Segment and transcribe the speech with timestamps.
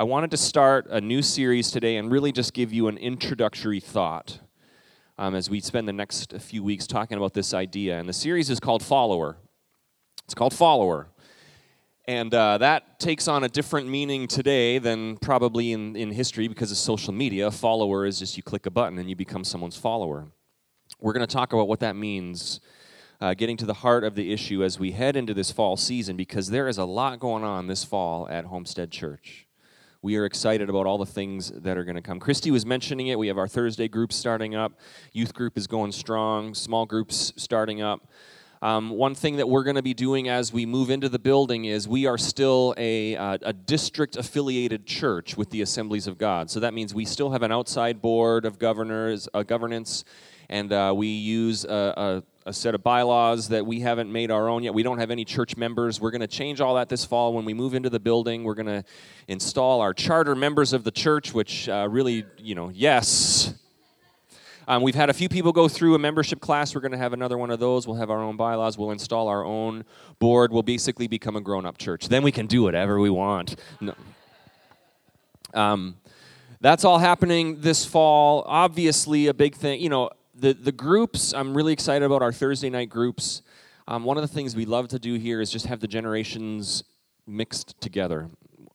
[0.00, 3.80] I wanted to start a new series today and really just give you an introductory
[3.80, 4.38] thought
[5.18, 7.98] um, as we spend the next few weeks talking about this idea.
[7.98, 9.36] And the series is called Follower.
[10.24, 11.08] It's called Follower.
[12.08, 16.70] And uh, that takes on a different meaning today than probably in, in history because
[16.70, 17.48] of social media.
[17.48, 20.28] A follower is just you click a button and you become someone's follower.
[20.98, 22.60] We're going to talk about what that means,
[23.20, 26.16] uh, getting to the heart of the issue as we head into this fall season
[26.16, 29.46] because there is a lot going on this fall at Homestead Church.
[30.02, 32.20] We are excited about all the things that are going to come.
[32.20, 33.18] Christy was mentioning it.
[33.18, 34.72] We have our Thursday group starting up,
[35.12, 38.08] youth group is going strong, small groups starting up.
[38.62, 41.64] Um, one thing that we're going to be doing as we move into the building
[41.64, 46.50] is we are still a, uh, a district affiliated church with the Assemblies of God.
[46.50, 50.04] So that means we still have an outside board of governors, uh, governance,
[50.50, 54.48] and uh, we use a, a, a, set of bylaws that we haven't made our
[54.48, 54.74] own yet.
[54.74, 55.98] We don't have any church members.
[55.98, 58.44] We're going to change all that this fall when we move into the building.
[58.44, 58.84] We're going to
[59.26, 63.54] install our charter members of the church, which uh, really, you know, yes,
[64.70, 66.76] um, we've had a few people go through a membership class.
[66.76, 67.88] We're going to have another one of those.
[67.88, 68.78] We'll have our own bylaws.
[68.78, 69.84] We'll install our own
[70.20, 70.52] board.
[70.52, 72.06] We'll basically become a grown up church.
[72.06, 73.56] Then we can do whatever we want.
[73.80, 73.94] No.
[75.54, 75.96] Um,
[76.60, 78.44] that's all happening this fall.
[78.46, 79.80] Obviously, a big thing.
[79.80, 83.42] You know, the, the groups, I'm really excited about our Thursday night groups.
[83.88, 86.84] Um, one of the things we love to do here is just have the generations
[87.26, 88.28] mixed together.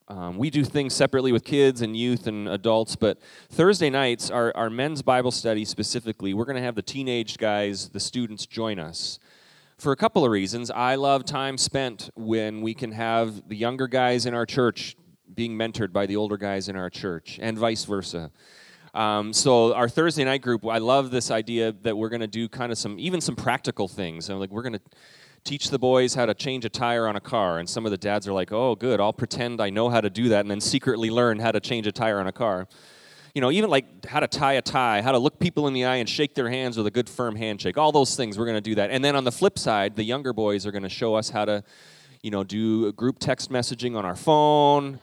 [0.08, 4.56] Um, we do things separately with kids and youth and adults, but Thursday nights, our,
[4.56, 8.78] our men's Bible study specifically, we're going to have the teenage guys, the students, join
[8.78, 9.18] us.
[9.78, 10.72] For a couple of reasons.
[10.72, 14.96] I love time spent when we can have the younger guys in our church
[15.34, 18.32] being mentored by the older guys in our church, and vice versa.
[18.94, 22.48] Um, so our Thursday night group, I love this idea that we're going to do
[22.48, 24.30] kind of some, even some practical things.
[24.30, 24.82] I like we're going to
[25.46, 27.60] teach the boys how to change a tire on a car.
[27.60, 30.10] And some of the dads are like, oh, good, I'll pretend I know how to
[30.10, 32.68] do that and then secretly learn how to change a tire on a car.
[33.36, 35.86] You know, even like how to tie a tie, how to look people in the
[35.86, 37.78] eye and shake their hands with a good firm handshake.
[37.78, 38.90] All those things, we're going to do that.
[38.90, 41.46] And then on the flip side, the younger boys are going to show us how
[41.46, 41.64] to,
[42.24, 45.00] you know, do group text messaging on our phone,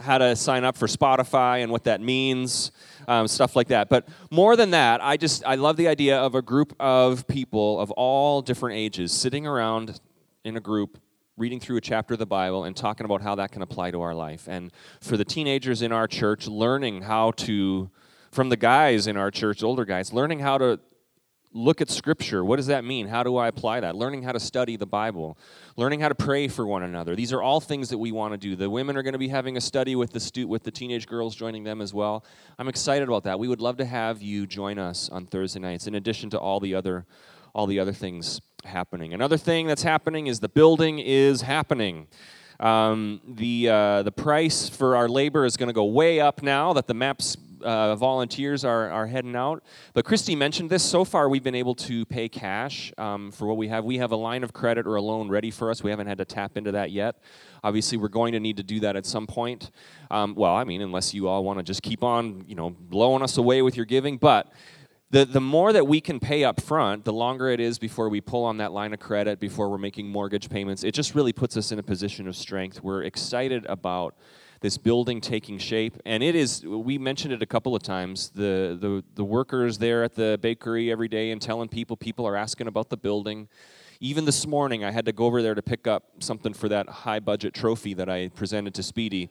[0.00, 2.72] how to sign up for Spotify and what that means,
[3.08, 3.88] um, stuff like that.
[3.88, 7.80] But more than that, I just I love the idea of a group of people
[7.80, 10.00] of all different ages sitting around
[10.44, 10.98] in a group
[11.36, 14.00] reading through a chapter of the Bible and talking about how that can apply to
[14.00, 14.46] our life.
[14.46, 17.90] And for the teenagers in our church, learning how to
[18.30, 20.78] from the guys in our church, older guys, learning how to
[21.52, 22.44] look at scripture.
[22.44, 23.08] What does that mean?
[23.08, 23.96] How do i apply that?
[23.96, 25.36] Learning how to study the bible.
[25.76, 27.16] Learning how to pray for one another.
[27.16, 28.54] These are all things that we want to do.
[28.54, 31.06] The women are going to be having a study with the stu- with the teenage
[31.06, 32.24] girls joining them as well.
[32.58, 33.38] I'm excited about that.
[33.38, 36.60] We would love to have you join us on thursday nights in addition to all
[36.60, 37.06] the other
[37.52, 39.12] all the other things happening.
[39.12, 42.06] Another thing that's happening is the building is happening.
[42.60, 46.74] Um, the, uh, the price for our labor is going to go way up now
[46.74, 49.62] that the MAPS uh, volunteers are, are heading out.
[49.94, 50.82] But Christy mentioned this.
[50.82, 53.84] So far, we've been able to pay cash um, for what we have.
[53.84, 55.82] We have a line of credit or a loan ready for us.
[55.82, 57.16] We haven't had to tap into that yet.
[57.62, 59.70] Obviously, we're going to need to do that at some point.
[60.10, 63.22] Um, well, I mean, unless you all want to just keep on, you know, blowing
[63.22, 64.16] us away with your giving.
[64.16, 64.50] But
[65.10, 68.20] the, the more that we can pay up front, the longer it is before we
[68.20, 70.84] pull on that line of credit, before we're making mortgage payments.
[70.84, 72.82] It just really puts us in a position of strength.
[72.82, 74.14] We're excited about
[74.60, 75.96] this building taking shape.
[76.04, 80.04] And it is, we mentioned it a couple of times, the, the, the workers there
[80.04, 83.48] at the bakery every day and telling people, people are asking about the building.
[84.00, 86.88] Even this morning, I had to go over there to pick up something for that
[86.88, 89.30] high budget trophy that I presented to Speedy.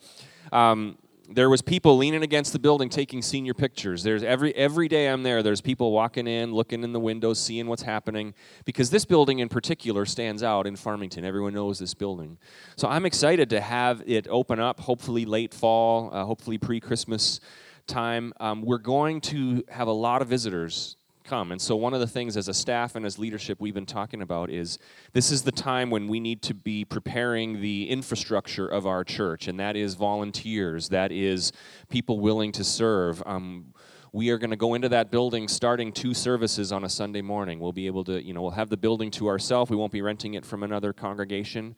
[0.51, 0.97] Um,
[1.31, 4.01] there was people leaning against the building taking senior pictures.
[4.01, 7.67] There's every every day i'm there there's people walking in looking in the windows seeing
[7.67, 8.33] what's happening
[8.65, 11.23] because this building in particular stands out in farmington.
[11.23, 12.37] Everyone knows this building.
[12.75, 17.39] So i'm excited to have it open up hopefully late fall uh, hopefully pre-christmas
[17.85, 18.33] time.
[18.39, 20.95] Um, we're going to have a lot of visitors
[21.29, 21.51] come.
[21.51, 24.21] And so, one of the things as a staff and as leadership we've been talking
[24.21, 24.79] about is
[25.13, 29.47] this is the time when we need to be preparing the infrastructure of our church,
[29.47, 31.51] and that is volunteers, that is
[31.89, 33.21] people willing to serve.
[33.25, 33.73] Um,
[34.11, 37.59] we are going to go into that building starting two services on a Sunday morning.
[37.59, 39.69] We'll be able to, you know, we'll have the building to ourselves.
[39.69, 41.75] We won't be renting it from another congregation.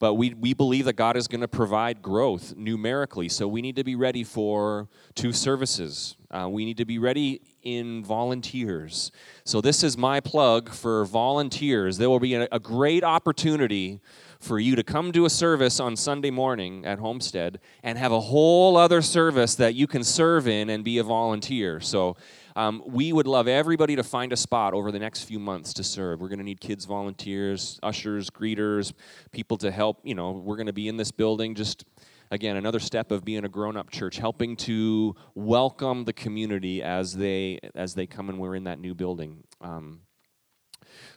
[0.00, 3.28] But we, we believe that God is going to provide growth numerically.
[3.28, 6.16] So we need to be ready for two services.
[6.30, 9.12] Uh, we need to be ready in volunteers.
[9.44, 11.98] So this is my plug for volunteers.
[11.98, 14.00] There will be a, a great opportunity
[14.40, 18.20] for you to come to a service on Sunday morning at Homestead and have a
[18.20, 21.78] whole other service that you can serve in and be a volunteer.
[21.78, 22.16] So
[22.56, 25.84] um, we would love everybody to find a spot over the next few months to
[25.84, 26.20] serve.
[26.20, 28.94] We're going to need kids volunteers, ushers, greeters,
[29.30, 30.00] people to help.
[30.04, 31.84] You know, we're going to be in this building just
[32.30, 37.58] again, another step of being a grown-up church, helping to welcome the community as they
[37.74, 39.42] as they come and we're in that new building.
[39.60, 40.00] Um,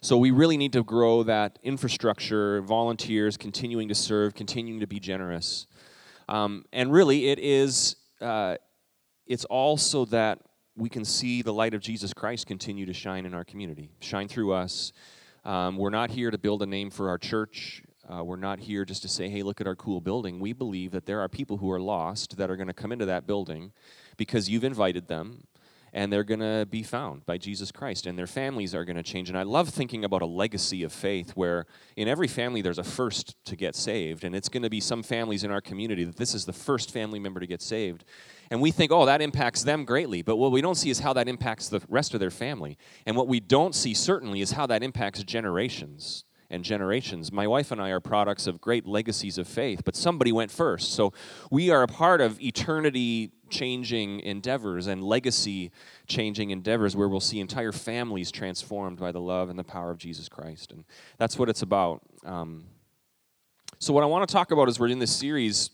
[0.00, 5.00] so we really need to grow that infrastructure, volunteers, continuing to serve, continuing to be
[5.00, 5.66] generous,
[6.28, 7.96] um, and really, it is.
[8.20, 8.56] Uh,
[9.26, 10.38] it's also that
[10.76, 14.28] we can see the light of Jesus Christ continue to shine in our community, shine
[14.28, 14.92] through us.
[15.44, 17.82] Um, we're not here to build a name for our church.
[18.08, 20.40] Uh, we're not here just to say, hey, look at our cool building.
[20.40, 23.06] We believe that there are people who are lost that are going to come into
[23.06, 23.72] that building
[24.16, 25.44] because you've invited them
[25.94, 29.02] and they're going to be found by Jesus Christ, and their families are going to
[29.02, 29.28] change.
[29.28, 32.84] And I love thinking about a legacy of faith where in every family there's a
[32.84, 36.16] first to get saved, and it's going to be some families in our community that
[36.16, 38.04] this is the first family member to get saved.
[38.50, 40.20] And we think, oh, that impacts them greatly.
[40.20, 42.76] But what we don't see is how that impacts the rest of their family.
[43.06, 46.24] And what we don't see, certainly, is how that impacts generations
[46.54, 47.32] and generations.
[47.32, 50.92] My wife and I are products of great legacies of faith, but somebody went first.
[50.92, 51.12] So
[51.50, 55.70] we are a part of eternity changing endeavors and legacy
[56.06, 59.98] changing endeavors where we'll see entire families transformed by the love and the power of
[59.98, 60.72] Jesus Christ.
[60.72, 60.84] And
[61.18, 62.02] that's what it's about.
[62.24, 62.64] Um,
[63.78, 65.70] so, what I want to talk about as we're in this series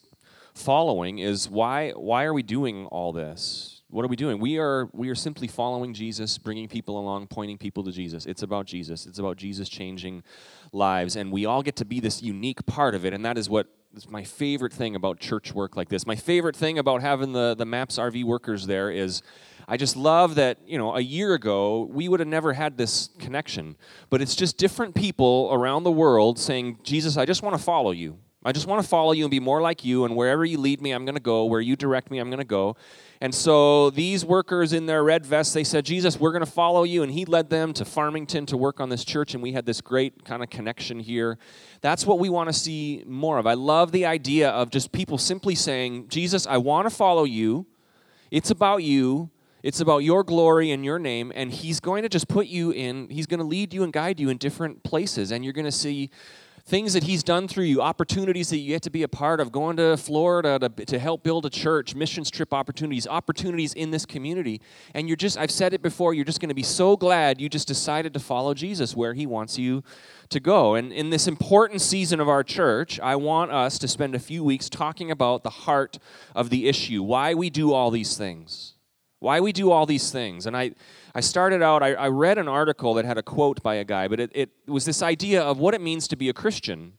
[0.54, 3.80] following is why, why are we doing all this?
[3.90, 7.58] what are we doing we are we are simply following jesus bringing people along pointing
[7.58, 10.22] people to jesus it's about jesus it's about jesus changing
[10.72, 13.48] lives and we all get to be this unique part of it and that is
[13.48, 16.06] what is my favorite thing about church work like this.
[16.06, 19.22] My favorite thing about having the the MAPS RV workers there is
[19.68, 23.10] i just love that you know a year ago we would have never had this
[23.18, 23.76] connection
[24.10, 27.92] but it's just different people around the world saying jesus i just want to follow
[27.92, 30.58] you I just want to follow you and be more like you, and wherever you
[30.58, 31.44] lead me, I'm going to go.
[31.44, 32.74] Where you direct me, I'm going to go.
[33.20, 36.84] And so these workers in their red vests, they said, Jesus, we're going to follow
[36.84, 37.02] you.
[37.02, 39.82] And he led them to Farmington to work on this church, and we had this
[39.82, 41.36] great kind of connection here.
[41.82, 43.46] That's what we want to see more of.
[43.46, 47.66] I love the idea of just people simply saying, Jesus, I want to follow you.
[48.30, 49.28] It's about you.
[49.62, 53.10] It's about your glory and your name, and He's going to just put you in,
[53.10, 55.70] He's going to lead you and guide you in different places, and you're going to
[55.72, 56.08] see
[56.70, 59.50] things that he's done through you, opportunities that you get to be a part of,
[59.50, 64.06] going to Florida to, to help build a church, missions trip opportunities, opportunities in this
[64.06, 64.60] community.
[64.94, 67.48] And you're just, I've said it before, you're just going to be so glad you
[67.48, 69.82] just decided to follow Jesus where he wants you
[70.28, 70.76] to go.
[70.76, 74.44] And in this important season of our church, I want us to spend a few
[74.44, 75.98] weeks talking about the heart
[76.36, 78.74] of the issue, why we do all these things.
[79.18, 80.46] Why we do all these things.
[80.46, 80.70] And I,
[81.14, 84.06] I started out, I, I read an article that had a quote by a guy,
[84.08, 86.92] but it, it was this idea of what it means to be a Christian.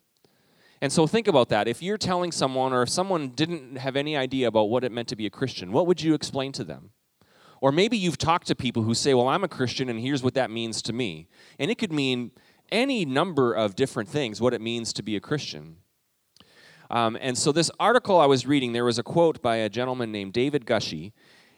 [0.81, 1.67] And so think about that.
[1.67, 5.07] If you're telling someone, or if someone didn't have any idea about what it meant
[5.09, 6.89] to be a Christian, what would you explain to them?
[7.61, 10.33] Or maybe you've talked to people who say, Well, I'm a Christian, and here's what
[10.33, 11.27] that means to me.
[11.59, 12.31] And it could mean
[12.71, 15.77] any number of different things, what it means to be a Christian.
[16.89, 20.11] Um, and so, this article I was reading, there was a quote by a gentleman
[20.11, 21.13] named David Gushee,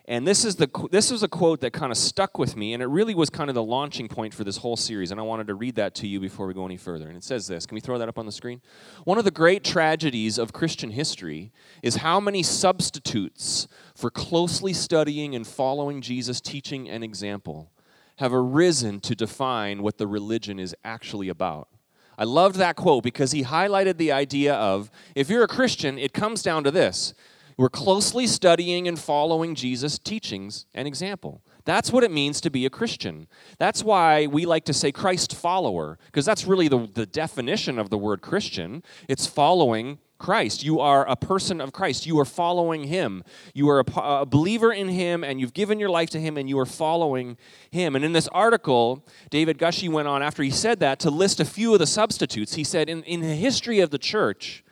[0.06, 2.84] and this is the this was a quote that kind of stuck with me, and
[2.84, 5.12] it really was kind of the launching point for this whole series.
[5.12, 7.08] And I wanted to read that to you before we go any further.
[7.08, 7.66] And it says this.
[7.66, 8.62] Can we throw that up on the screen?
[9.06, 15.36] One of the great tragedies of Christian history is how many substitutes for closely studying
[15.36, 17.72] and following Jesus' teaching and example
[18.18, 21.70] have arisen to define what the religion is actually about.
[22.18, 26.14] I loved that quote because he highlighted the idea of if you're a Christian, it
[26.14, 27.14] comes down to this
[27.58, 31.42] we're closely studying and following Jesus' teachings and example.
[31.66, 33.28] That's what it means to be a Christian.
[33.58, 37.90] That's why we like to say Christ follower, because that's really the, the definition of
[37.90, 38.84] the word Christian.
[39.08, 40.64] It's following Christ.
[40.64, 42.06] You are a person of Christ.
[42.06, 43.24] You are following Him.
[43.54, 46.48] You are a, a, believer in Him, and you've given your life to Him, and
[46.48, 47.38] you are following
[47.72, 47.96] Him.
[47.96, 51.46] And in this article, David Gushee went on after he said that to list a
[51.46, 52.56] few of the substitutes.
[52.56, 54.64] He said, in, in the history of the church,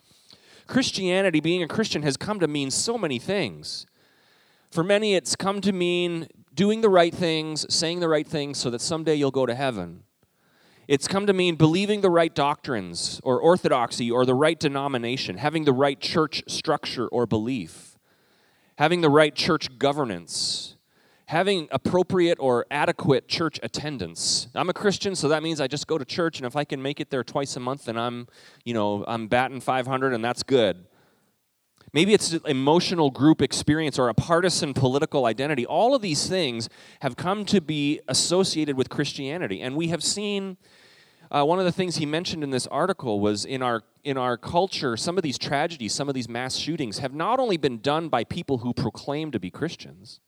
[0.72, 3.86] Christianity, being a Christian, has come to mean so many things.
[4.70, 8.70] For many, it's come to mean doing the right things, saying the right things so
[8.70, 10.04] that someday you'll go to heaven.
[10.88, 15.66] It's come to mean believing the right doctrines or orthodoxy or the right denomination, having
[15.66, 17.98] the right church structure or belief,
[18.78, 20.78] having the right church governance,
[21.32, 24.50] having appropriate or adequate church attendance.
[24.54, 26.82] I'm a Christian, so that means I just go to church, and if I can
[26.82, 28.28] make it there twice a month, then I'm,
[28.66, 30.86] you know, I'm batting 500, and that's good.
[31.94, 35.66] Maybe it's emotional group experience or a partisan political identity.
[35.66, 36.68] All of these things
[37.00, 40.58] have come to be associated with Christianity, and we have seen.
[41.34, 44.36] Uh, one of the things he mentioned in this article was in our in our
[44.36, 48.10] culture, some of these tragedies, some of these mass shootings, have not only been done
[48.10, 50.20] by people who proclaim to be Christians,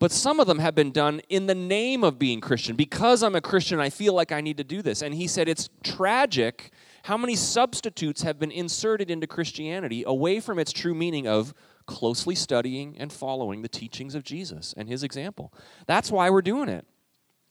[0.00, 2.74] but some of them have been done in the name of being Christian.
[2.74, 5.02] Because I'm a Christian, I feel like I need to do this.
[5.02, 6.72] And he said it's tragic
[7.04, 11.54] How many substitutes have been inserted into Christianity away from its true meaning of
[11.86, 15.52] closely studying and following the teachings of Jesus and his example?
[15.86, 16.86] That's why we're doing it.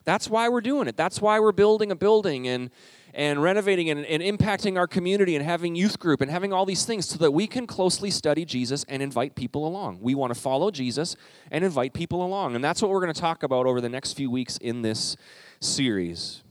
[0.03, 0.97] That's why we're doing it.
[0.97, 2.71] That's why we're building a building and
[3.13, 6.85] and renovating and, and, impacting our community and having youth group and having all these
[6.85, 9.99] things so that we can closely study Jesus and invite people along.
[10.01, 11.15] We want to follow Jesus
[11.51, 12.55] and invite people along.
[12.55, 15.15] And that's what we're going to talk about over the next few weeks in this
[15.59, 16.43] series.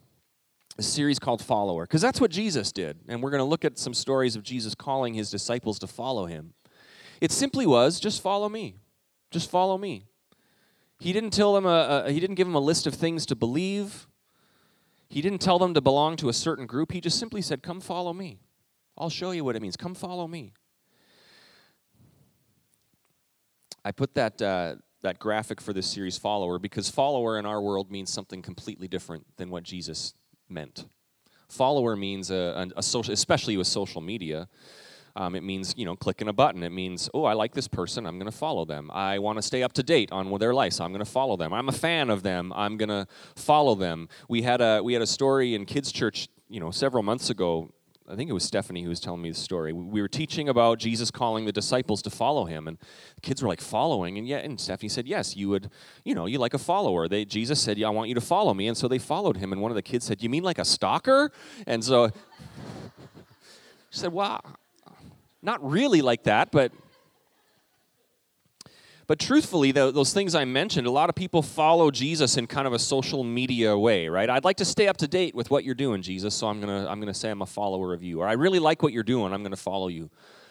[0.79, 2.99] A series called Follower, because that's what Jesus did.
[3.09, 6.27] And we're going to look at some stories of Jesus calling his disciples to follow
[6.27, 6.55] him.
[7.21, 8.77] It simply was just follow me.
[9.31, 10.07] Just follow me.
[11.00, 13.37] He didn't tell them a, a, he didn't give them a list of things to
[13.37, 14.07] believe.
[15.09, 16.93] He didn't tell them to belong to a certain group.
[16.93, 18.41] He just simply said, "Come follow me.
[18.97, 19.77] I'll show you what it means.
[19.77, 20.53] Come follow me."
[23.85, 27.91] I put that uh, that graphic for this series follower because follower in our world
[27.91, 30.15] means something completely different than what Jesus
[30.49, 30.87] meant.
[31.49, 34.49] Follower means a, a, a social, especially with social media.
[35.18, 36.62] Um, it means, you know, clicking a button.
[36.62, 38.06] It means, oh, I like this person.
[38.06, 38.88] I'm going to follow them.
[38.92, 41.37] I want to stay up to date on their life, so I'm going to follow
[41.37, 41.52] them.
[41.52, 42.52] I'm a fan of them.
[42.54, 44.08] I'm going to follow them.
[44.28, 47.75] We had a we had a story in kids' church, you know, several months ago.
[48.08, 49.72] I think it was Stephanie who was telling me the story.
[49.72, 52.78] We were teaching about Jesus calling the disciples to follow him, and
[53.16, 55.68] the kids were like following, and yeah, and Stephanie said, yes, you would,
[56.04, 57.08] you know, you like a follower.
[57.08, 59.52] They Jesus said, yeah, I want you to follow me, and so they followed him.
[59.52, 61.32] And one of the kids said, you mean like a stalker?
[61.66, 62.08] And so
[63.90, 64.40] she said, wow.
[65.42, 66.73] Not really like that, but
[69.09, 72.75] but truthfully, those things I mentioned, a lot of people follow Jesus in kind of
[72.75, 74.28] a social media way, right?
[74.28, 76.87] I'd like to stay up to date with what you're doing, Jesus, so I'm gonna
[76.87, 78.21] I'm gonna say I'm a follower of you.
[78.21, 80.11] Or I really like what you're doing, I'm gonna follow you.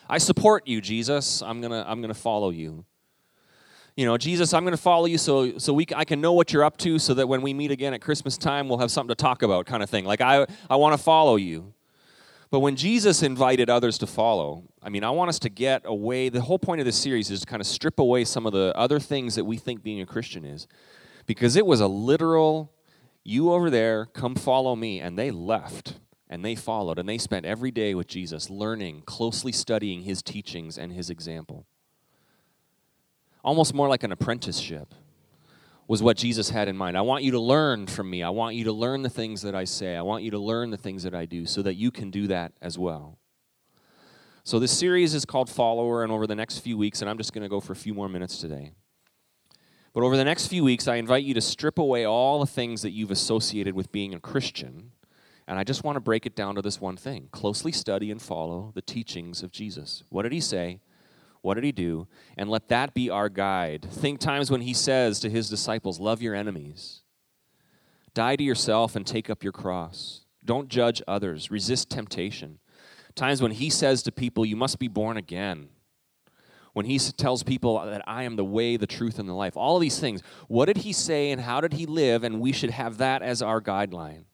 [0.09, 1.43] I support you, Jesus.
[1.43, 2.83] I'm gonna I'm gonna follow you.
[3.95, 6.63] You know, Jesus, I'm gonna follow you so so we I can know what you're
[6.63, 9.21] up to, so that when we meet again at Christmas time, we'll have something to
[9.21, 10.03] talk about, kind of thing.
[10.03, 11.75] Like I I want to follow you.
[12.49, 16.29] But when Jesus invited others to follow, I mean, I want us to get away.
[16.29, 18.71] The whole point of this series is to kind of strip away some of the
[18.75, 20.67] other things that we think being a Christian is.
[21.25, 22.71] Because it was a literal,
[23.23, 25.01] you over there, come follow me.
[25.01, 25.99] And they left
[26.29, 30.77] and they followed and they spent every day with Jesus, learning, closely studying his teachings
[30.77, 31.65] and his example.
[33.43, 34.93] Almost more like an apprenticeship
[35.87, 36.97] was what Jesus had in mind.
[36.97, 38.21] I want you to learn from me.
[38.21, 39.95] I want you to learn the things that I say.
[39.95, 42.27] I want you to learn the things that I do so that you can do
[42.27, 43.17] that as well.
[44.43, 47.33] So, this series is called Follower, and over the next few weeks, and I'm just
[47.33, 48.71] going to go for a few more minutes today.
[49.93, 52.81] But over the next few weeks, I invite you to strip away all the things
[52.83, 54.91] that you've associated with being a Christian.
[55.47, 58.21] And I just want to break it down to this one thing closely study and
[58.21, 60.03] follow the teachings of Jesus.
[60.09, 60.81] What did he say?
[61.41, 62.07] What did he do?
[62.37, 63.87] And let that be our guide.
[63.89, 67.01] Think times when he says to his disciples, Love your enemies,
[68.13, 70.25] die to yourself and take up your cross.
[70.43, 72.59] Don't judge others, resist temptation.
[73.15, 75.69] Times when he says to people, You must be born again.
[76.73, 79.57] When he tells people that I am the way, the truth, and the life.
[79.57, 80.21] All of these things.
[80.47, 82.23] What did he say and how did he live?
[82.23, 84.25] And we should have that as our guideline.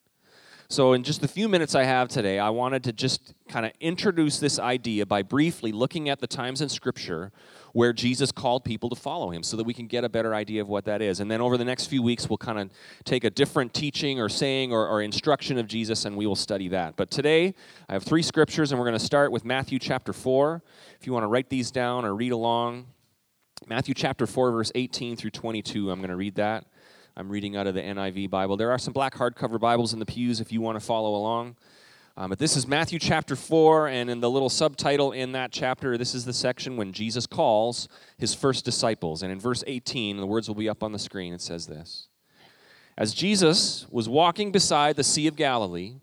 [0.74, 3.74] So, in just the few minutes I have today, I wanted to just kind of
[3.80, 7.32] introduce this idea by briefly looking at the times in Scripture
[7.74, 10.64] where Jesus called people to follow him so that we can get a better idea
[10.64, 11.20] of what that is.
[11.20, 12.72] And then over the next few weeks, we'll kind of
[13.04, 16.70] take a different teaching or saying or, or instruction of Jesus and we will study
[16.70, 16.96] that.
[16.96, 17.54] But today,
[17.88, 20.64] I have three scriptures, and we're going to start with Matthew chapter 4.
[21.00, 22.88] If you want to write these down or read along,
[23.68, 26.66] Matthew chapter 4, verse 18 through 22, I'm going to read that.
[27.16, 28.58] I'm reading out of the NIV Bible.
[28.58, 31.56] There are some black hardcover Bibles in the pews if you want to follow along.
[32.18, 35.96] Um, but this is Matthew chapter 4, and in the little subtitle in that chapter,
[35.96, 39.22] this is the section when Jesus calls his first disciples.
[39.22, 41.34] And in verse 18, the words will be up on the screen.
[41.34, 42.08] It says this
[42.98, 45.98] As Jesus was walking beside the Sea of Galilee,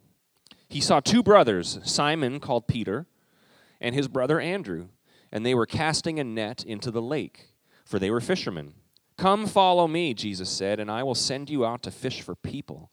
[0.69, 3.07] he saw two brothers, Simon called Peter,
[3.81, 4.91] and his brother Andrew,
[5.33, 7.49] and they were casting a net into the lake,
[7.85, 8.75] for they were fishermen.
[9.21, 12.91] Come follow me, Jesus said, and I will send you out to fish for people.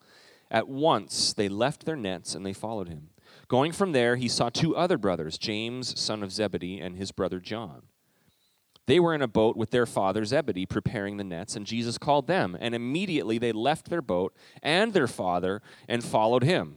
[0.50, 3.08] At once they left their nets and they followed him.
[3.48, 7.40] Going from there, he saw two other brothers, James, son of Zebedee, and his brother
[7.40, 7.84] John.
[8.84, 12.26] They were in a boat with their father Zebedee preparing the nets, and Jesus called
[12.26, 12.54] them.
[12.60, 16.76] And immediately they left their boat and their father and followed him.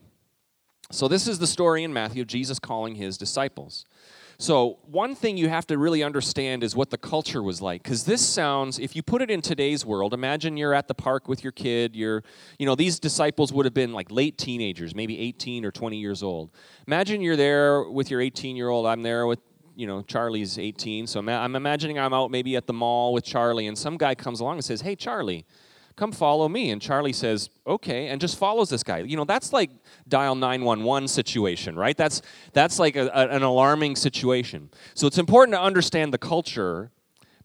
[0.91, 3.85] So, this is the story in Matthew of Jesus calling his disciples.
[4.41, 7.83] So, one thing you have to really understand is what the culture was like.
[7.83, 11.27] Because this sounds, if you put it in today's world, imagine you're at the park
[11.27, 11.95] with your kid.
[11.95, 12.23] You're,
[12.57, 16.23] you know, these disciples would have been like late teenagers, maybe 18 or 20 years
[16.23, 16.49] old.
[16.87, 18.87] Imagine you're there with your 18 year old.
[18.87, 19.41] I'm there with,
[19.75, 21.05] you know, Charlie's 18.
[21.05, 24.39] So I'm imagining I'm out maybe at the mall with Charlie, and some guy comes
[24.39, 25.45] along and says, Hey, Charlie,
[26.01, 26.71] come follow me.
[26.71, 29.01] And Charlie says, okay, and just follows this guy.
[29.01, 29.69] You know, that's like
[30.07, 31.95] dial 911 situation, right?
[31.95, 34.71] That's, that's like a, a, an alarming situation.
[34.95, 36.89] So it's important to understand the culture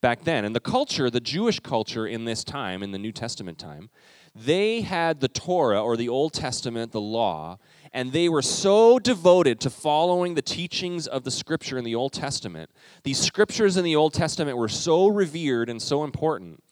[0.01, 0.47] back then.
[0.47, 3.91] And the culture, the Jewish culture in this time, in the New Testament time,
[4.35, 7.59] they had the Torah or the Old Testament, the law,
[7.93, 12.15] and they were so devoted to following the teachings of the scripture in the Old
[12.15, 12.71] Testament.
[13.03, 16.63] These scriptures in the Old Testament were so revered and so important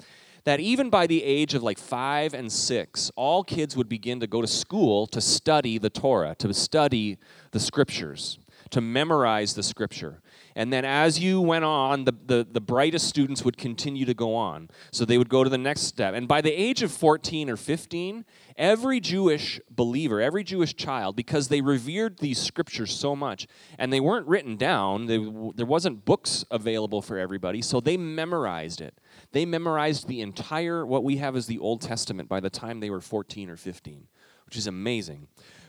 [0.44, 4.26] that even by the age of like five and six, all kids would begin to
[4.26, 7.18] go to school to study the Torah, to study
[7.52, 8.38] the scriptures,
[8.70, 10.20] to memorize the scripture.
[10.56, 14.34] And then as you went on, the, the, the, brightest students would continue to go
[14.34, 14.70] on.
[14.92, 16.14] So they would go to the next step.
[16.14, 18.24] And by the age of 14 or 15,
[18.56, 24.00] every Jewish believer, every Jewish child, because they revered these scriptures so much, and they
[24.00, 25.18] weren't written down, they,
[25.54, 28.94] there wasn't books available for everybody, so they memorized it.
[29.32, 32.90] They memorized the entire, what we have as the Old Testament by the time they
[32.90, 34.06] were 14 or 15,
[34.46, 35.26] which is amazing.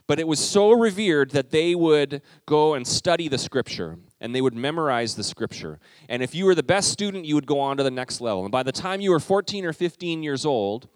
[0.08, 4.42] But it was so revered that they would go and study the scripture and they
[4.42, 5.80] would memorize the scripture.
[6.10, 8.44] And if you were the best student, you would go on to the next level.
[8.44, 10.88] And by the time you were 14 or 15 years old,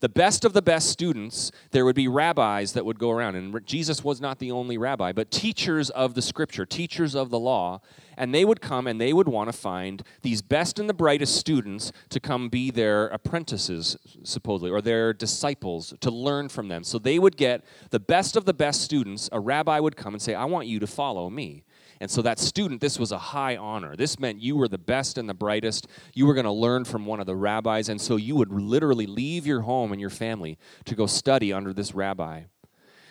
[0.00, 3.36] the best of the best students, there would be rabbis that would go around.
[3.36, 7.38] And Jesus was not the only rabbi, but teachers of the scripture, teachers of the
[7.38, 7.80] law.
[8.20, 11.36] And they would come and they would want to find these best and the brightest
[11.36, 16.84] students to come be their apprentices, supposedly, or their disciples, to learn from them.
[16.84, 19.30] So they would get the best of the best students.
[19.32, 21.64] A rabbi would come and say, I want you to follow me.
[21.98, 23.96] And so that student, this was a high honor.
[23.96, 25.86] This meant you were the best and the brightest.
[26.12, 27.88] You were going to learn from one of the rabbis.
[27.88, 31.72] And so you would literally leave your home and your family to go study under
[31.72, 32.42] this rabbi.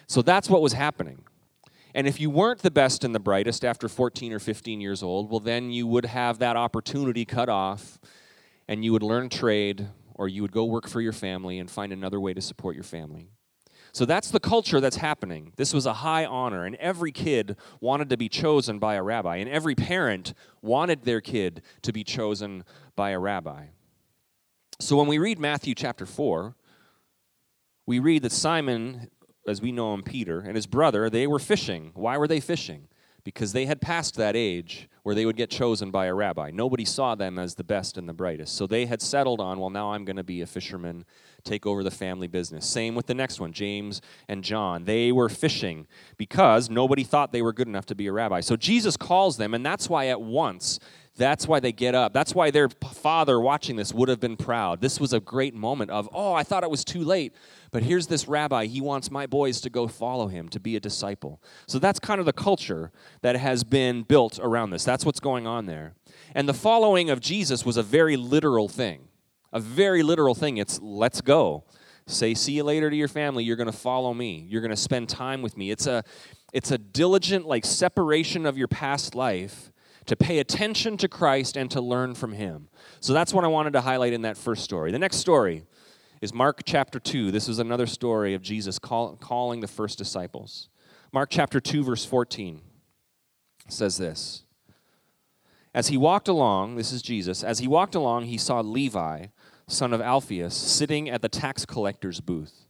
[0.05, 1.23] So that's what was happening.
[1.95, 5.29] And if you weren't the best and the brightest after 14 or 15 years old,
[5.29, 7.99] well, then you would have that opportunity cut off
[8.67, 11.91] and you would learn trade or you would go work for your family and find
[11.91, 13.29] another way to support your family.
[13.91, 15.53] So that's the culture that's happening.
[15.55, 19.37] This was a high honor, and every kid wanted to be chosen by a rabbi,
[19.37, 22.63] and every parent wanted their kid to be chosen
[22.95, 23.67] by a rabbi.
[24.79, 26.55] So when we read Matthew chapter 4,
[27.85, 29.09] we read that Simon,
[29.47, 31.91] as we know him, Peter, and his brother, they were fishing.
[31.93, 32.87] Why were they fishing?
[33.23, 36.51] Because they had passed that age where they would get chosen by a rabbi.
[36.51, 38.55] Nobody saw them as the best and the brightest.
[38.55, 41.05] So they had settled on, well, now I'm going to be a fisherman,
[41.43, 42.65] take over the family business.
[42.65, 44.85] Same with the next one, James and John.
[44.85, 48.39] They were fishing because nobody thought they were good enough to be a rabbi.
[48.39, 50.79] So Jesus calls them, and that's why at once
[51.19, 52.13] that's why they get up.
[52.13, 54.79] That's why their father watching this would have been proud.
[54.79, 57.35] This was a great moment of, oh, I thought it was too late.
[57.71, 58.65] But here's this rabbi.
[58.65, 61.41] He wants my boys to go follow him, to be a disciple.
[61.67, 64.85] So that's kind of the culture that has been built around this.
[64.85, 65.93] That's what's going on there.
[66.33, 69.09] And the following of Jesus was a very literal thing.
[69.51, 70.57] A very literal thing.
[70.57, 71.65] It's let's go.
[72.07, 73.43] Say see you later to your family.
[73.43, 74.47] You're going to follow me.
[74.49, 75.69] You're going to spend time with me.
[75.69, 76.03] It's a
[76.53, 79.71] it's a diligent like separation of your past life
[80.09, 82.67] to pay attention to Christ and to learn from him.
[82.99, 84.91] So that's what I wanted to highlight in that first story.
[84.91, 85.65] The next story
[86.19, 87.29] is Mark chapter 2.
[87.29, 90.67] This is another story of Jesus call, calling the first disciples.
[91.13, 92.61] Mark chapter 2, verse 14
[93.67, 94.45] says this
[95.75, 99.27] As he walked along, this is Jesus, as he walked along, he saw Levi,
[99.67, 102.65] son of Alphaeus, sitting at the tax collector's booth.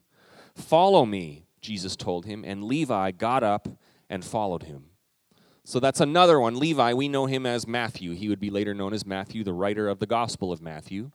[0.56, 3.70] Follow me, Jesus told him, and Levi got up
[4.10, 4.89] and followed him.
[5.70, 6.58] So that's another one.
[6.58, 8.16] Levi, we know him as Matthew.
[8.16, 11.12] He would be later known as Matthew, the writer of the Gospel of Matthew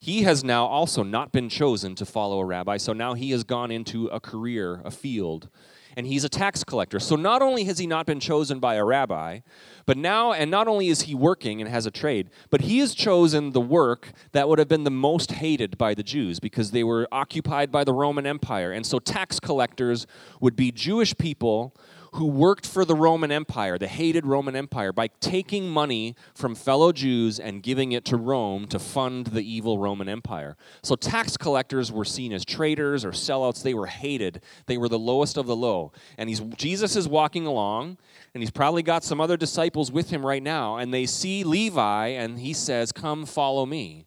[0.00, 3.44] he has now also not been chosen to follow a rabbi, so now he has
[3.44, 5.50] gone into a career, a field,
[5.94, 6.98] and he's a tax collector.
[6.98, 9.40] So not only has he not been chosen by a rabbi,
[9.84, 12.94] but now, and not only is he working and has a trade, but he has
[12.94, 16.84] chosen the work that would have been the most hated by the Jews because they
[16.84, 18.72] were occupied by the Roman Empire.
[18.72, 20.06] And so tax collectors
[20.40, 21.74] would be Jewish people
[22.12, 26.92] who worked for the Roman Empire, the hated Roman Empire, by taking money from fellow
[26.92, 30.56] Jews and giving it to Rome to fund the evil Roman Empire.
[30.82, 33.62] So tax collectors were seen as traitors or sellouts.
[33.62, 34.42] They were hated.
[34.66, 35.92] They were the lowest of the low.
[36.18, 37.98] And he's, Jesus is walking along,
[38.34, 42.08] and he's probably got some other disciples with him right now, and they see Levi,
[42.08, 44.06] and he says, Come follow me.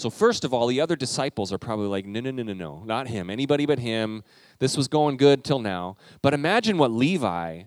[0.00, 2.82] So, first of all, the other disciples are probably like, no, no, no, no, no,
[2.86, 4.24] not him, anybody but him.
[4.58, 5.98] This was going good till now.
[6.22, 7.64] But imagine what Levi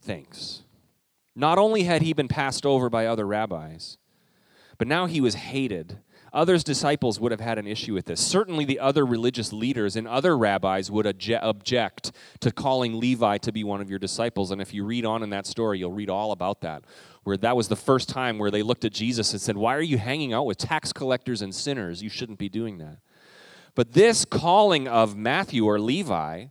[0.00, 0.62] thinks.
[1.34, 3.98] Not only had he been passed over by other rabbis,
[4.78, 5.98] but now he was hated.
[6.32, 8.22] Others' disciples would have had an issue with this.
[8.22, 13.64] Certainly, the other religious leaders and other rabbis would object to calling Levi to be
[13.64, 14.50] one of your disciples.
[14.50, 16.84] And if you read on in that story, you'll read all about that
[17.26, 19.82] where that was the first time where they looked at Jesus and said, Why are
[19.82, 22.00] you hanging out with tax collectors and sinners?
[22.00, 22.98] You shouldn't be doing that.
[23.74, 26.46] But this calling of Matthew or Levi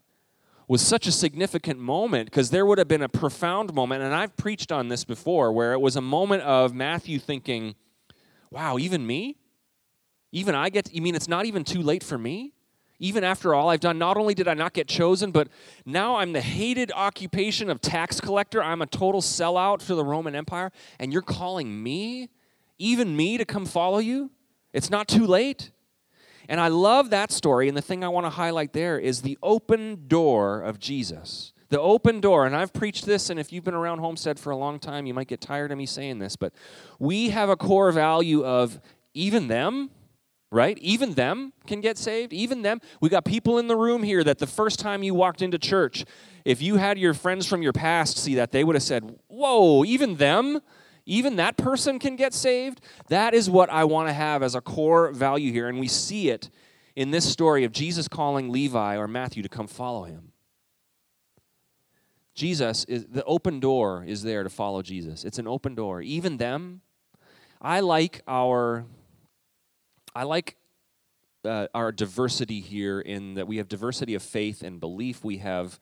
[0.67, 4.35] was such a significant moment because there would have been a profound moment, and I've
[4.35, 7.75] preached on this before, where it was a moment of Matthew thinking,
[8.51, 9.37] wow, even me?
[10.33, 12.54] Even I get, you mean it's not even too late for me?
[12.99, 15.49] Even after all I've done, not only did I not get chosen, but
[15.85, 18.63] now I'm the hated occupation of tax collector.
[18.63, 22.29] I'm a total sellout for the Roman Empire, and you're calling me,
[22.79, 24.31] even me, to come follow you?
[24.73, 25.71] It's not too late.
[26.47, 27.67] And I love that story.
[27.67, 31.53] And the thing I want to highlight there is the open door of Jesus.
[31.69, 34.55] The open door, and I've preached this, and if you've been around Homestead for a
[34.55, 36.53] long time, you might get tired of me saying this, but
[36.99, 38.79] we have a core value of
[39.15, 39.89] even them,
[40.55, 40.77] right?
[40.79, 42.33] Even them can get saved.
[42.33, 42.81] Even them.
[43.01, 46.05] We got people in the room here that the first time you walked into church,
[46.45, 49.83] if you had your friends from your past see that, they would have said, Whoa,
[49.85, 50.61] even them?
[51.05, 52.81] even that person can get saved.
[53.09, 55.67] That is what I want to have as a core value here.
[55.67, 56.49] And we see it
[56.95, 60.31] in this story of Jesus calling Levi or Matthew to come follow him.
[62.33, 65.23] Jesus is the open door is there to follow Jesus.
[65.23, 66.01] It's an open door.
[66.01, 66.81] Even them,
[67.61, 68.85] I like our
[70.15, 70.55] I like
[71.43, 75.25] uh, our diversity here in that we have diversity of faith and belief.
[75.25, 75.77] We have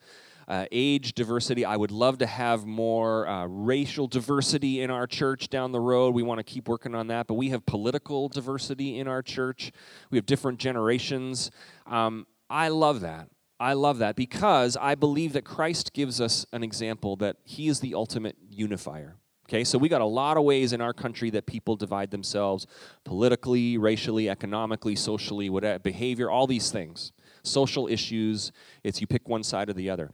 [0.48, 1.64] uh, age diversity.
[1.64, 6.14] I would love to have more uh, racial diversity in our church down the road.
[6.14, 7.28] We want to keep working on that.
[7.28, 9.70] But we have political diversity in our church,
[10.10, 11.52] we have different generations.
[11.86, 13.28] Um, I love that.
[13.60, 17.78] I love that because I believe that Christ gives us an example that He is
[17.78, 19.16] the ultimate unifier.
[19.48, 22.66] Okay, so we got a lot of ways in our country that people divide themselves
[23.04, 28.52] politically, racially, economically, socially, whatever, behavior, all these things social issues.
[28.82, 30.10] It's you pick one side or the other.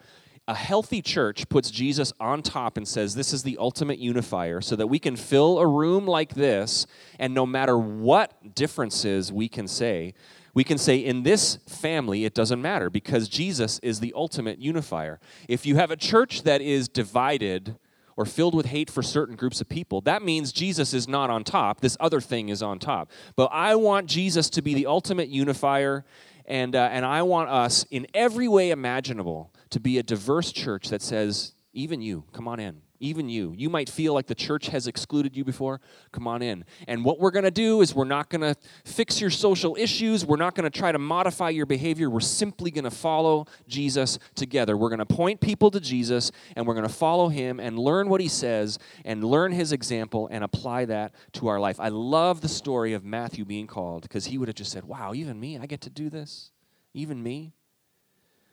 [0.48, 4.74] A healthy church puts Jesus on top and says, This is the ultimate unifier, so
[4.74, 6.88] that we can fill a room like this,
[7.20, 10.12] and no matter what differences we can say,
[10.52, 15.20] we can say in this family it doesn't matter because Jesus is the ultimate unifier.
[15.46, 17.76] If you have a church that is divided
[18.20, 21.42] or filled with hate for certain groups of people, that means Jesus is not on
[21.42, 21.80] top.
[21.80, 23.10] This other thing is on top.
[23.34, 26.04] But I want Jesus to be the ultimate unifier
[26.44, 30.90] and, uh, and I want us, in every way imaginable, to be a diverse church
[30.90, 32.82] that says, even you, come on in.
[33.02, 33.54] Even you.
[33.56, 35.80] You might feel like the church has excluded you before.
[36.12, 36.66] Come on in.
[36.86, 40.26] And what we're going to do is we're not going to fix your social issues.
[40.26, 42.10] We're not going to try to modify your behavior.
[42.10, 44.76] We're simply going to follow Jesus together.
[44.76, 48.10] We're going to point people to Jesus and we're going to follow him and learn
[48.10, 51.80] what he says and learn his example and apply that to our life.
[51.80, 55.14] I love the story of Matthew being called because he would have just said, Wow,
[55.14, 56.50] even me, I get to do this?
[56.92, 57.54] Even me?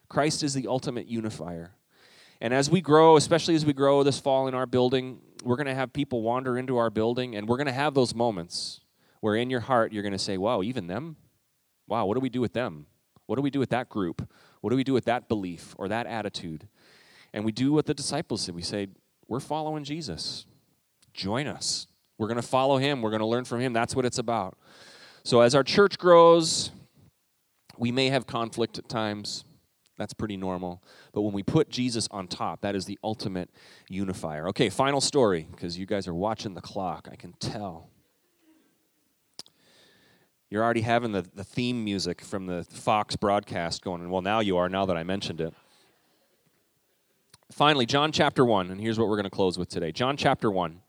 [0.08, 1.74] Christ is the ultimate unifier.
[2.40, 5.68] And as we grow, especially as we grow this fall in our building, we're going
[5.68, 8.82] to have people wander into our building, and we're going to have those moments
[9.22, 11.16] where in your heart you're going to say, Wow, even them?
[11.88, 12.86] Wow, what do we do with them?
[13.26, 14.30] What do we do with that group?
[14.62, 16.68] What do we do with that belief or that attitude?
[17.34, 18.56] And we do what the disciples did.
[18.56, 18.88] We say,
[19.28, 20.46] We're following Jesus.
[21.14, 21.88] Join us.
[22.18, 23.02] We're going to follow him.
[23.02, 23.74] We're going to learn from him.
[23.74, 24.58] That's what it's about.
[25.24, 26.72] So as our church grows,
[27.78, 29.44] we may have conflict at times.
[29.98, 30.84] That's pretty normal.
[31.12, 33.50] But when we put Jesus on top, that is the ultimate
[33.90, 34.48] unifier.
[34.50, 37.08] Okay, final story, because you guys are watching the clock.
[37.12, 37.90] I can tell.
[40.50, 44.10] You're already having the, the theme music from the Fox broadcast going.
[44.10, 45.54] Well, now you are, now that I mentioned it.
[47.52, 49.92] Finally, John chapter 1, and here's what we're going to close with today.
[49.92, 50.82] John chapter 1.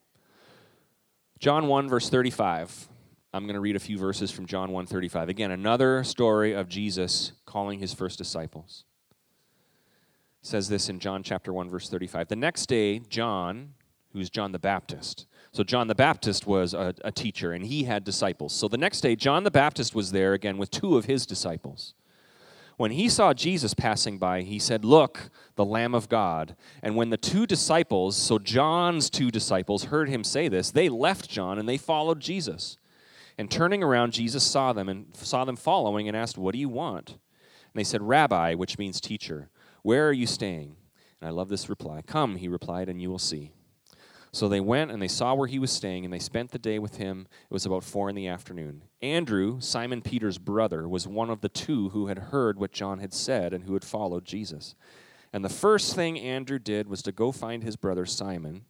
[1.38, 2.88] John 1, verse 35.
[3.32, 5.28] I'm going to read a few verses from John 1:35.
[5.28, 8.84] Again, another story of Jesus calling his first disciples
[10.42, 12.28] says this in John chapter 1 verse 35.
[12.28, 13.74] The next day, John,
[14.12, 15.26] who's John the Baptist.
[15.52, 18.52] So John the Baptist was a, a, teacher and he had disciples.
[18.52, 21.94] So the next day, John the Baptist was there again with two of his disciples.
[22.76, 26.54] When he saw Jesus passing by, he said, Look, the Lamb of God.
[26.80, 31.28] And when the two disciples, so John's two disciples, heard him say this, they left
[31.28, 32.78] John and they followed Jesus.
[33.36, 36.68] And turning around, Jesus saw them and saw them following and asked, What do you
[36.68, 37.10] want?
[37.10, 39.50] And they said, Rabbi, which means teacher.
[39.88, 40.76] Where are you staying?
[41.18, 42.02] And I love this reply.
[42.06, 43.52] Come, he replied, and you will see.
[44.32, 46.78] So they went and they saw where he was staying, and they spent the day
[46.78, 47.26] with him.
[47.44, 48.82] It was about four in the afternoon.
[49.00, 53.14] Andrew, Simon Peter's brother, was one of the two who had heard what John had
[53.14, 54.74] said and who had followed Jesus.
[55.32, 58.66] And the first thing Andrew did was to go find his brother Simon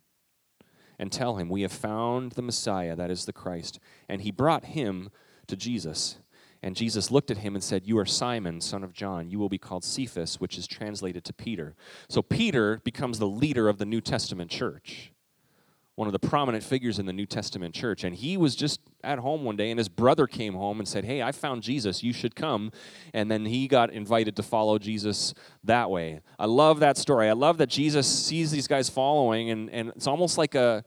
[1.00, 3.80] and tell him, We have found the Messiah, that is the Christ.
[4.08, 5.10] And he brought him
[5.48, 6.18] to Jesus.
[6.62, 9.30] And Jesus looked at him and said, You are Simon, son of John.
[9.30, 11.74] You will be called Cephas, which is translated to Peter.
[12.08, 15.12] So Peter becomes the leader of the New Testament church,
[15.94, 18.02] one of the prominent figures in the New Testament church.
[18.02, 21.04] And he was just at home one day and his brother came home and said,
[21.04, 22.02] Hey, I found Jesus.
[22.02, 22.72] You should come.
[23.14, 26.22] And then he got invited to follow Jesus that way.
[26.40, 27.28] I love that story.
[27.28, 30.84] I love that Jesus sees these guys following, and, and it's almost like a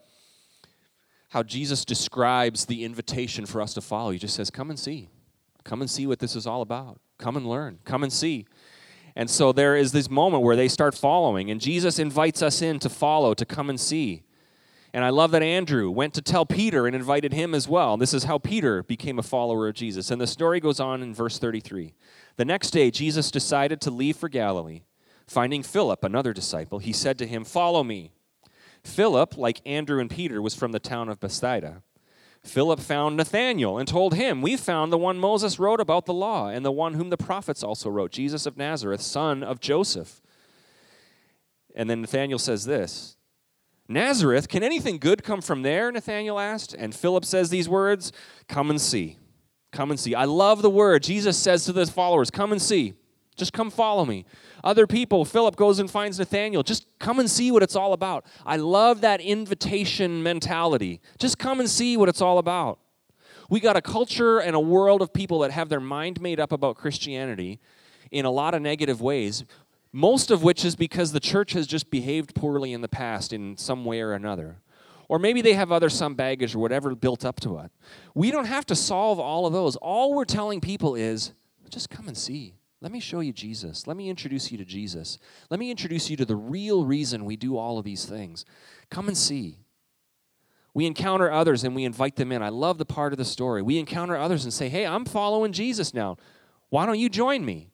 [1.30, 4.12] how Jesus describes the invitation for us to follow.
[4.12, 5.08] He just says, Come and see.
[5.64, 7.00] Come and see what this is all about.
[7.18, 7.80] Come and learn.
[7.86, 8.46] Come and see.
[9.16, 12.80] And so there is this moment where they start following, and Jesus invites us in
[12.80, 14.24] to follow, to come and see.
[14.94, 17.96] And I love that Andrew went to tell Peter and invited him as well.
[17.96, 20.12] This is how Peter became a follower of Jesus.
[20.12, 21.94] And the story goes on in verse 33.
[22.36, 24.82] The next day, Jesus decided to leave for Galilee.
[25.28, 28.12] Finding Philip, another disciple, he said to him, Follow me.
[28.84, 31.84] Philip, like Andrew and Peter, was from the town of Bethsaida.
[32.44, 36.48] Philip found Nathanael and told him, We found the one Moses wrote about the law,
[36.48, 40.22] and the one whom the prophets also wrote, Jesus of Nazareth, son of Joseph.
[41.76, 43.16] And then Nathanael says this
[43.88, 45.92] Nazareth, can anything good come from there?
[45.92, 46.74] Nathanael asked.
[46.74, 48.12] And Philip says these words
[48.48, 49.18] Come and see.
[49.72, 50.16] Come and see.
[50.16, 51.04] I love the word.
[51.04, 52.94] Jesus says to the followers, Come and see.
[53.42, 54.24] Just come follow me.
[54.64, 56.62] Other people, Philip goes and finds Nathanael.
[56.62, 58.24] Just come and see what it's all about.
[58.46, 61.02] I love that invitation mentality.
[61.18, 62.78] Just come and see what it's all about.
[63.50, 66.52] We got a culture and a world of people that have their mind made up
[66.52, 67.60] about Christianity
[68.12, 69.44] in a lot of negative ways,
[69.92, 73.58] most of which is because the church has just behaved poorly in the past in
[73.58, 74.58] some way or another.
[75.10, 77.72] Or maybe they have other some baggage or whatever built up to it.
[78.14, 79.78] We don't have to solve all of those.
[79.78, 81.34] All we're telling people is
[81.72, 82.54] just come and see.
[82.82, 83.86] Let me show you Jesus.
[83.86, 85.20] Let me introduce you to Jesus.
[85.52, 88.44] Let me introduce you to the real reason we do all of these things.
[88.90, 89.60] Come and see.
[90.74, 92.42] We encounter others and we invite them in.
[92.42, 93.62] I love the part of the story.
[93.62, 96.18] We encounter others and say, Hey, I'm following Jesus now.
[96.70, 97.72] Why don't you join me?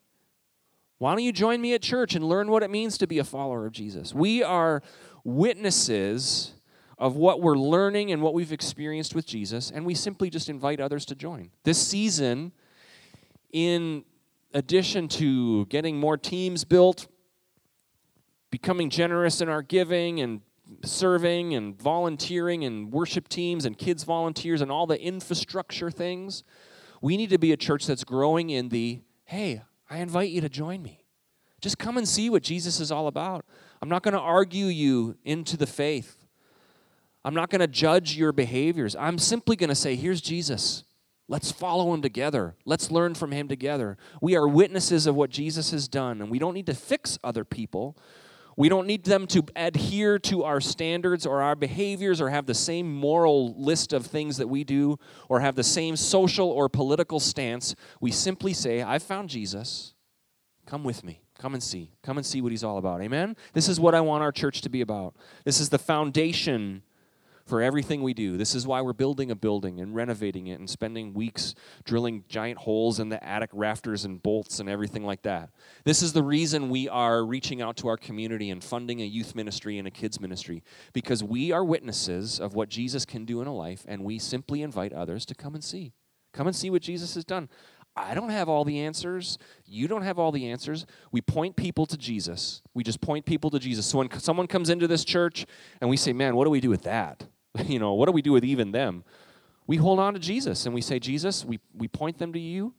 [0.98, 3.24] Why don't you join me at church and learn what it means to be a
[3.24, 4.14] follower of Jesus?
[4.14, 4.82] We are
[5.24, 6.54] witnesses
[6.98, 10.80] of what we're learning and what we've experienced with Jesus, and we simply just invite
[10.80, 11.52] others to join.
[11.64, 12.52] This season,
[13.54, 14.04] in
[14.54, 17.08] addition to getting more teams built,
[18.50, 20.42] becoming generous in our giving and
[20.84, 26.44] serving and volunteering and worship teams and kids volunteers and all the infrastructure things,
[27.02, 30.50] we need to be a church that's growing in the hey, I invite you to
[30.50, 31.04] join me.
[31.60, 33.46] Just come and see what Jesus is all about.
[33.82, 36.18] I'm not going to argue you into the faith.
[37.26, 38.96] I'm not going to judge your behaviors.
[38.96, 40.86] I'm simply going to say, here's Jesus.
[41.28, 42.56] Let's follow him together.
[42.66, 43.98] Let's learn from him together.
[44.22, 47.44] We are witnesses of what Jesus has done, and we don't need to fix other
[47.44, 47.98] people.
[48.56, 52.56] We don't need them to adhere to our standards or our behaviors or have the
[52.56, 54.98] same moral list of things that we do
[55.30, 57.76] or have the same social or political stance.
[58.02, 59.94] We simply say, I found Jesus.
[60.66, 61.22] Come with me.
[61.38, 61.92] Come and see.
[62.02, 63.02] Come and see what he's all about.
[63.02, 63.36] Amen?
[63.54, 65.16] This is what I want our church to be about.
[65.46, 66.82] This is the foundation
[67.48, 68.38] for everything we do.
[68.38, 71.56] This is why we're building a building and renovating it and spending weeks
[71.86, 75.50] drilling giant holes in the attic rafters and bolts and everything like that.
[75.84, 79.36] This is the reason we are reaching out to our community and funding a youth
[79.36, 83.48] ministry and a kids ministry because we are witnesses of what Jesus can do in
[83.48, 85.94] a life and we simply invite others to come and see.
[86.34, 87.50] Come and see what Jesus has done.
[87.98, 89.40] I don't have all the answers.
[89.66, 90.86] You don't have all the answers.
[91.12, 92.62] We point people to Jesus.
[92.76, 93.88] We just point people to Jesus.
[93.88, 95.48] So when someone comes into this church
[95.82, 97.28] and we say, man, what do we do with that?
[97.66, 99.04] you know, what do we do with even them?
[99.66, 102.74] We hold on to Jesus and we say, Jesus, we, we point them to you.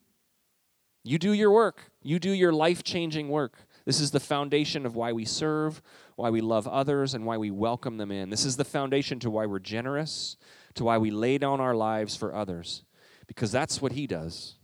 [1.04, 3.56] You do your work, you do your life changing work.
[3.84, 5.80] This is the foundation of why we serve,
[6.16, 8.28] why we love others, and why we welcome them in.
[8.28, 10.36] This is the foundation to why we're generous,
[10.74, 12.84] to why we lay down our lives for others,
[13.26, 14.56] because that's what He does,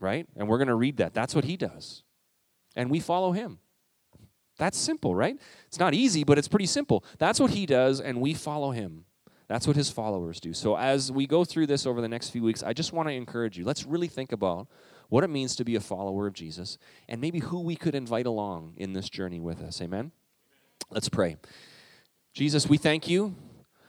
[0.00, 0.26] right?
[0.36, 1.14] And we're going to read that.
[1.14, 2.02] That's what He does.
[2.74, 3.60] And we follow Him.
[4.56, 5.38] That's simple, right?
[5.68, 7.04] It's not easy, but it's pretty simple.
[7.18, 9.04] That's what He does, and we follow Him.
[9.48, 10.52] That's what his followers do.
[10.52, 13.14] So, as we go through this over the next few weeks, I just want to
[13.14, 13.64] encourage you.
[13.64, 14.68] Let's really think about
[15.08, 16.76] what it means to be a follower of Jesus
[17.08, 19.80] and maybe who we could invite along in this journey with us.
[19.80, 20.12] Amen?
[20.90, 21.36] Let's pray.
[22.34, 23.34] Jesus, we thank you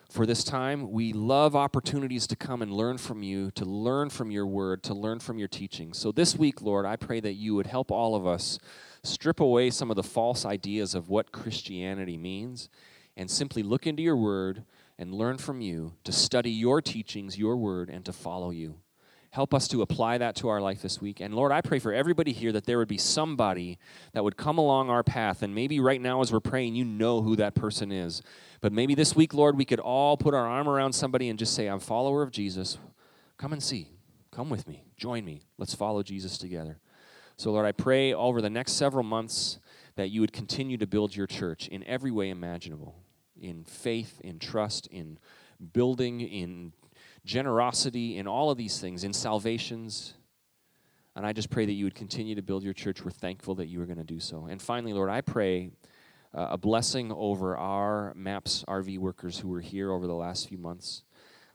[0.10, 0.92] for this time.
[0.92, 4.94] We love opportunities to come and learn from you, to learn from your word, to
[4.94, 5.94] learn from your teaching.
[5.94, 8.60] So, this week, Lord, I pray that you would help all of us
[9.04, 12.70] strip away some of the false ideas of what Christianity means
[13.18, 14.64] and simply look into your word
[15.00, 18.76] and learn from you, to study your teachings, your word, and to follow you.
[19.32, 21.22] Help us to apply that to our life this week.
[21.22, 23.78] And Lord, I pray for everybody here that there would be somebody
[24.12, 25.42] that would come along our path.
[25.42, 28.22] And maybe right now, as we're praying, you know who that person is.
[28.60, 31.56] But maybe this week, Lord, we could all put our arm around somebody and just
[31.56, 32.78] say, I'm a follower of Jesus.
[33.38, 33.94] Come and see.
[34.32, 34.84] Come with me.
[34.98, 35.44] Join me.
[35.58, 36.80] Let's follow Jesus together.
[37.38, 39.60] So, Lord, I pray over the next several months
[39.96, 42.96] that you would continue to build your church in every way imaginable
[43.42, 45.18] in faith, in trust, in
[45.74, 46.74] building, in
[47.26, 50.14] generosity, in all of these things, in salvations.
[51.16, 53.04] And I just pray that you would continue to build your church.
[53.04, 54.48] We're thankful that you are going to do so.
[54.50, 55.72] And finally, Lord, I pray
[56.34, 60.58] uh, a blessing over our MAPS RV workers who were here over the last few
[60.58, 61.04] months.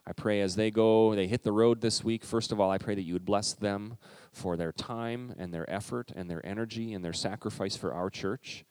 [0.07, 2.77] I pray as they go, they hit the road this week, first of all, I
[2.77, 3.97] pray that you would bless them
[4.31, 8.65] for their time and their effort and their energy and their sacrifice for our church.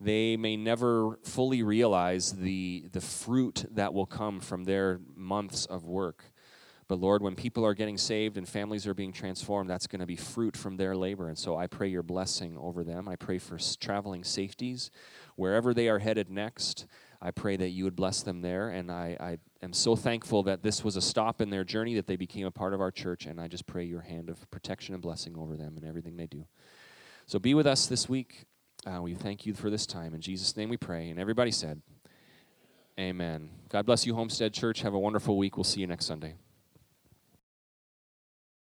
[0.00, 5.86] They may never fully realize the, the fruit that will come from their months of
[5.86, 6.24] work.
[6.88, 10.06] But Lord, when people are getting saved and families are being transformed, that's going to
[10.06, 11.28] be fruit from their labor.
[11.28, 13.08] And so I pray your blessing over them.
[13.08, 14.90] I pray for traveling safeties
[15.36, 16.86] wherever they are headed next.
[17.20, 18.70] I pray that you would bless them there.
[18.70, 22.06] And I, I am so thankful that this was a stop in their journey, that
[22.06, 23.26] they became a part of our church.
[23.26, 26.26] And I just pray your hand of protection and blessing over them and everything they
[26.26, 26.46] do.
[27.26, 28.46] So be with us this week.
[28.86, 30.14] Uh, we thank you for this time.
[30.14, 31.10] In Jesus' name we pray.
[31.10, 31.82] And everybody said,
[32.98, 33.50] Amen.
[33.68, 34.80] God bless you, Homestead Church.
[34.82, 35.56] Have a wonderful week.
[35.56, 36.34] We'll see you next Sunday.